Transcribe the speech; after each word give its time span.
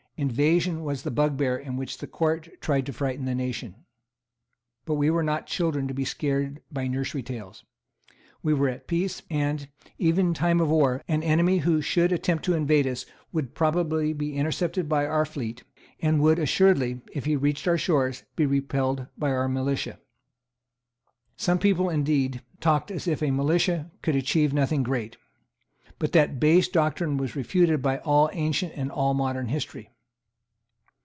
Invasion 0.17 0.83
was 0.83 1.01
the 1.01 1.09
bugbear 1.09 1.63
with 1.65 1.73
which 1.77 1.97
the 1.97 2.05
Court 2.05 2.47
tried 2.61 2.85
to 2.85 2.93
frighten 2.93 3.25
the 3.25 3.33
nation. 3.33 3.73
But 4.85 4.93
we 4.93 5.09
were 5.09 5.23
not 5.23 5.47
children 5.47 5.87
to 5.87 5.95
be 5.95 6.05
scared 6.05 6.61
by 6.71 6.85
nursery 6.85 7.23
tales. 7.23 7.65
We 8.43 8.53
were 8.53 8.69
at 8.69 8.85
peace; 8.85 9.23
and, 9.31 9.67
even 9.97 10.27
in 10.27 10.33
time 10.35 10.59
of 10.59 10.69
war, 10.69 11.01
an 11.07 11.23
enemy 11.23 11.59
who 11.59 11.81
should 11.81 12.11
attempt 12.11 12.45
to 12.45 12.53
invade 12.53 12.85
us 12.85 13.07
would 13.31 13.55
probably 13.55 14.13
be 14.13 14.35
intercepted 14.35 14.87
by 14.87 15.07
our 15.07 15.25
fleet, 15.25 15.63
and 15.99 16.21
would 16.21 16.37
assuredly, 16.37 17.01
if 17.13 17.25
he 17.25 17.35
reached 17.35 17.67
our 17.67 17.79
shores, 17.79 18.21
be 18.35 18.45
repelled 18.45 19.07
by 19.17 19.31
our 19.31 19.47
militia. 19.47 19.97
Some 21.35 21.57
people 21.57 21.89
indeed 21.89 22.43
talked 22.59 22.91
as 22.91 23.07
if 23.07 23.23
a 23.23 23.31
militia 23.31 23.89
could 24.03 24.15
achieve 24.15 24.53
nothing 24.53 24.83
great. 24.83 25.17
But 25.97 26.11
that 26.11 26.39
base 26.39 26.67
doctrine 26.67 27.17
was 27.17 27.35
refuted 27.35 27.81
by 27.81 27.97
all 27.97 28.29
ancient 28.33 28.73
and 28.75 28.91
all 28.91 29.15
modern 29.15 29.47
history. 29.47 29.89